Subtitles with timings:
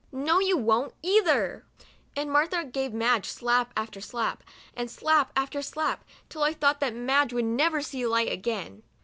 [0.11, 1.63] "No you won't, either,"
[2.15, 4.43] and Martha gave Madge slap after slap,
[4.75, 8.81] and slap after slap, till I thought that Madge would never see light again.